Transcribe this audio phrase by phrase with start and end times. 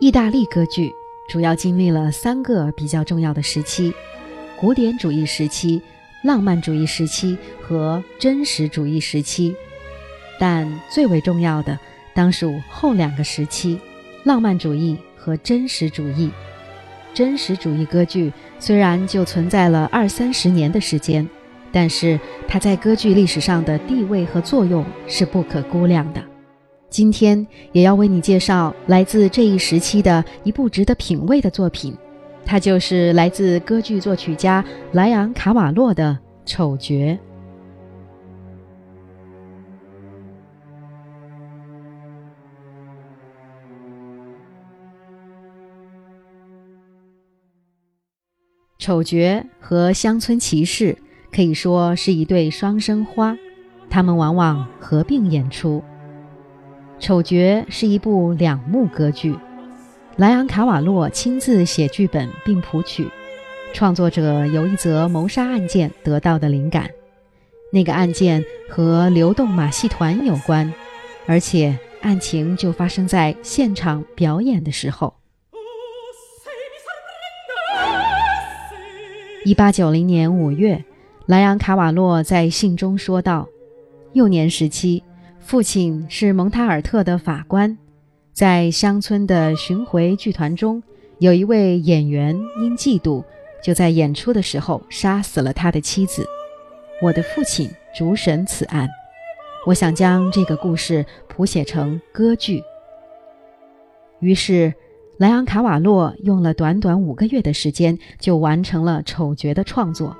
[0.00, 0.94] 意大利歌剧
[1.26, 3.92] 主要经历了三个比较重要的时期：
[4.56, 5.82] 古典主义时期、
[6.22, 9.56] 浪漫主义时期和真实主义时期。
[10.38, 11.76] 但最为重要的
[12.14, 13.80] 当属后两个时期：
[14.22, 16.30] 浪漫主义和真实主义。
[17.12, 21.28] 真实主义歌剧虽然就存在了二三十年的时间，
[21.72, 26.22] 但是它在歌剧历史上的地位和作用是不可估量的。
[26.90, 31.94] 今天也要为你介绍来自这一时期的一部值得品味的作品，
[32.44, 36.18] 它就是来自歌剧作曲家莱昂·卡瓦洛的
[36.50, 36.94] 《丑角》。
[48.78, 50.96] 丑角和乡村骑士
[51.30, 53.36] 可以说是一对双生花，
[53.90, 55.82] 他们往往合并演出。
[57.00, 59.34] 丑角是一部两幕歌剧，
[60.16, 63.08] 莱昂·卡瓦洛亲自写剧本并谱曲。
[63.72, 66.90] 创作者由一则谋杀案件得到的灵感，
[67.72, 70.72] 那个案件和流动马戏团有关，
[71.26, 75.14] 而且案情就发生在现场表演的时候。
[79.44, 80.84] 一八九零年五月，
[81.26, 83.48] 莱昂·卡瓦洛在信中说道
[84.14, 85.04] ：“幼年时期。”
[85.48, 87.78] 父亲是蒙塔尔特的法官，
[88.34, 90.82] 在乡村的巡回剧团中，
[91.20, 93.24] 有一位演员因嫉妒，
[93.64, 96.26] 就在演出的时候杀死了他的妻子。
[97.00, 97.66] 我的父亲
[97.96, 98.86] 主审此案，
[99.66, 102.62] 我想将这个故事谱写成歌剧。
[104.20, 104.74] 于是，
[105.16, 110.14] 莱昂·卡瓦洛用了短短五个月的时间，就完成了《丑角》的创作。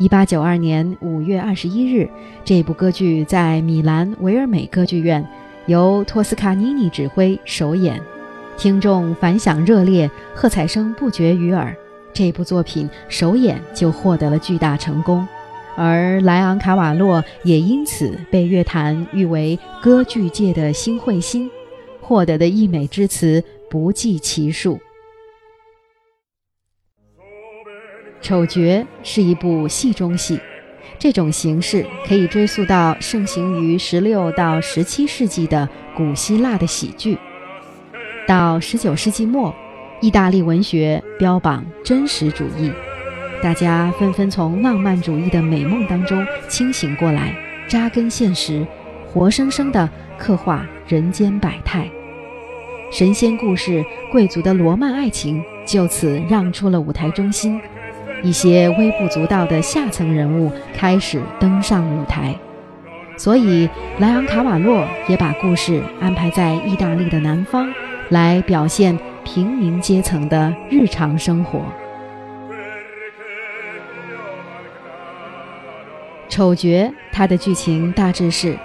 [0.00, 2.08] 一八九二年五月二十一日，
[2.42, 5.22] 这部歌剧在米兰维尔美歌剧院
[5.66, 8.00] 由托斯卡尼尼指挥首演，
[8.56, 11.76] 听众反响热烈，喝彩声不绝于耳。
[12.14, 15.28] 这部作品首演就获得了巨大成功，
[15.76, 21.50] 而莱昂·卡瓦洛也因此被乐坛誉为歌剧界的新彗星，
[22.00, 24.80] 获得的溢美之词不计其数。
[28.20, 30.38] 丑角是一部戏中戏，
[30.98, 37.16] 这种形式可以追溯到盛行于十六到十七世纪的古希腊的喜剧。
[38.26, 39.54] 到十九世纪末，
[40.00, 42.70] 意大利文学标榜真实主义，
[43.42, 47.34] 大家纷纷从浪漫主义的美梦当中清醒过来，
[47.66, 48.66] 扎根现实，
[49.06, 49.88] 活生生地
[50.18, 51.90] 刻画人间百态。
[52.92, 57.60] 神仙故事、贵族的罗曼爱情就此让出了舞台中心。
[58.22, 62.34] 一些微不足道的下层人物开始登上舞台，
[63.16, 67.72] 所以莱昂·卡瓦洛也把故事安排在意大利的南方，
[68.10, 71.60] 来表现平民阶层的日常生活。
[76.28, 78.56] 丑角，它的剧情大致是：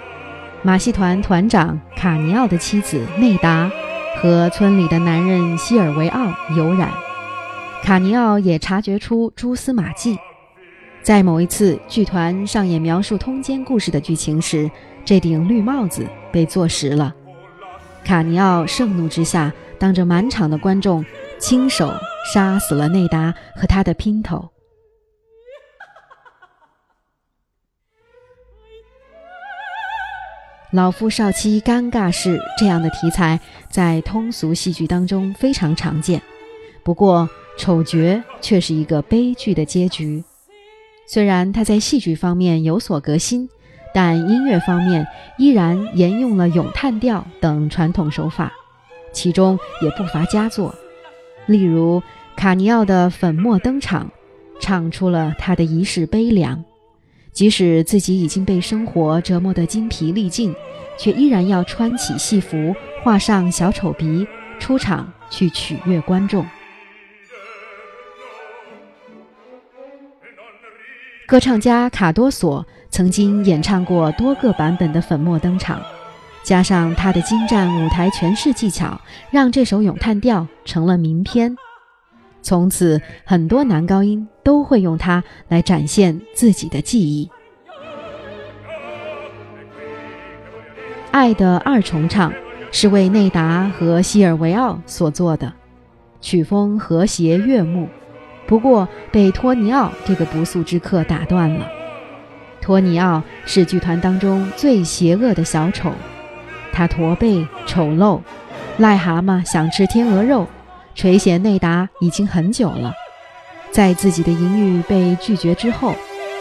[0.62, 3.70] 马戏团团长卡尼奥的妻子内达
[4.18, 6.88] 和村里的男人希尔维奥有染。
[7.86, 10.18] 卡尼奥也察觉出蛛丝马迹，
[11.04, 14.68] 在某一次剧团上演描述通奸故事的剧情时，
[15.04, 17.14] 这顶绿帽子被坐实了。
[18.04, 21.04] 卡尼奥盛怒之下，当着满场的观众，
[21.38, 21.88] 亲手
[22.34, 24.50] 杀死了内达和他的姘头。
[30.72, 33.38] 老夫少妻尴尬事这样的题材，
[33.70, 36.20] 在通俗戏剧当中非常常见，
[36.82, 37.30] 不过。
[37.56, 40.22] 丑角却是一个悲剧的结局。
[41.06, 43.48] 虽然他在戏剧方面有所革新，
[43.94, 45.06] 但音乐方面
[45.38, 48.52] 依然沿用了咏叹调等传统手法，
[49.12, 50.74] 其中也不乏佳作。
[51.46, 52.02] 例如
[52.36, 54.10] 卡尼奥的粉墨登场，
[54.60, 56.64] 唱出了他的一世悲凉。
[57.32, 60.54] 即使自己已经被生活折磨得精疲力尽，
[60.98, 62.74] 却依然要穿起戏服，
[63.04, 64.26] 画上小丑鼻，
[64.58, 66.44] 出场去取悦观众。
[71.26, 75.80] 歌唱家卡多索曾经演唱过多个版本的《粉墨登场》，
[76.44, 79.00] 加上他的精湛舞台诠释技巧，
[79.32, 81.56] 让这首咏叹调成了名篇。
[82.42, 87.28] 从此，很多男高音都会用它来展现自己的技艺。
[91.10, 92.30] 《爱的二重唱》
[92.70, 95.52] 是为内达和希尔维奥所作的，
[96.20, 97.88] 曲风和谐悦目。
[98.46, 101.66] 不过被托尼奥这个不速之客打断了。
[102.60, 105.92] 托尼奥是剧团当中最邪恶的小丑，
[106.72, 108.20] 他驼背丑陋，
[108.78, 110.46] 癞蛤蟆想吃天鹅肉，
[110.94, 112.92] 垂涎内达已经很久了。
[113.70, 115.94] 在自己的淫欲被拒绝之后，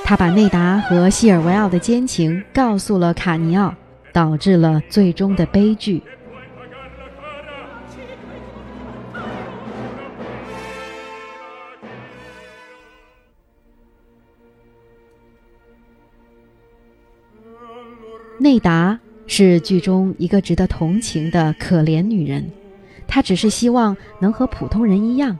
[0.03, 3.73] 他把内达和西尔维奥的奸情告诉了卡尼奥，
[4.13, 6.01] 导致了最终的悲剧。
[18.45, 22.51] 内达是剧中一个值得同情的可怜女人，
[23.07, 25.39] 她只是希望能和普通人一样，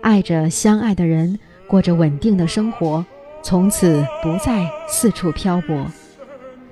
[0.00, 3.04] 爱着相爱的人，过着稳定的生活，
[3.42, 5.86] 从此不再四处漂泊。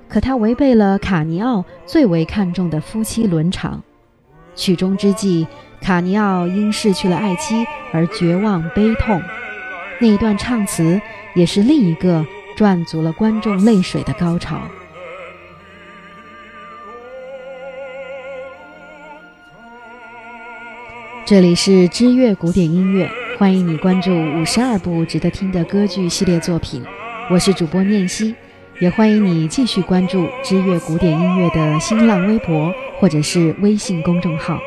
[0.09, 3.83] 可她违背了卡尼奥最为看重的夫妻伦常。
[4.55, 5.45] 曲终之际，
[5.81, 9.21] 卡尼奥因失去了爱妻而绝望悲痛。
[10.01, 10.99] 那一段唱词
[11.35, 12.25] 也是另一个
[12.57, 14.59] 赚足了观众泪水的高潮。
[21.25, 26.83] 这里是知乐古典音乐，欢迎你关注五十二部值得听的歌剧系列作品。
[27.31, 28.35] 我是主播念希，
[28.79, 34.59] 也欢迎你继续关注知乐古典音乐的新浪微博或者是微信公众号。